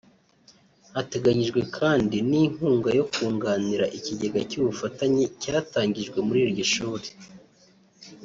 [0.95, 7.07] Hateganyijwe kandi n’inkunga yo kunganira ikigega cy’ubufatanye cyatangijwe muri iryo shuri